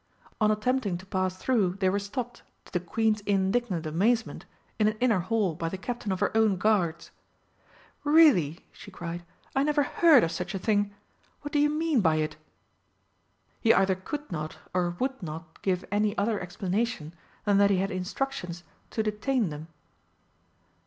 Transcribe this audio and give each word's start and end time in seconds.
On 0.41 0.49
attempting 0.49 0.97
to 0.97 1.05
pass 1.05 1.35
through 1.37 1.75
they 1.79 1.87
were 1.87 1.99
stopped, 1.99 2.41
to 2.65 2.71
the 2.73 2.79
Queen's 2.79 3.21
indignant 3.27 3.85
amazement, 3.85 4.47
in 4.79 4.87
an 4.87 4.97
inner 4.99 5.19
hall 5.19 5.53
by 5.53 5.69
the 5.69 5.77
Captain 5.77 6.11
of 6.11 6.21
her 6.21 6.35
own 6.35 6.57
Guards. 6.57 7.11
"Really!" 8.03 8.65
she 8.71 8.89
cried, 8.89 9.23
"I 9.55 9.61
never 9.61 9.83
heard 9.83 10.23
of 10.23 10.31
such 10.31 10.55
a 10.55 10.57
thing! 10.57 10.91
What 11.41 11.51
do 11.51 11.59
you 11.59 11.69
mean 11.69 12.01
by 12.01 12.15
it?" 12.15 12.35
He 13.59 13.75
either 13.75 13.93
could 13.93 14.31
not 14.31 14.57
or 14.73 14.95
would 14.97 15.21
not 15.21 15.61
give 15.61 15.85
any 15.91 16.17
other 16.17 16.39
explanation 16.39 17.13
than 17.45 17.59
that 17.59 17.69
he 17.69 17.77
had 17.77 17.91
instructions 17.91 18.63
to 18.89 19.03
detain 19.03 19.49
them. 19.49 19.67